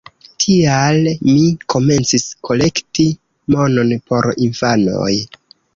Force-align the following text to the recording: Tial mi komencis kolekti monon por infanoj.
Tial 0.43 1.03
mi 1.27 1.43
komencis 1.75 2.27
kolekti 2.49 3.09
monon 3.57 3.97
por 4.11 4.33
infanoj. 4.49 5.17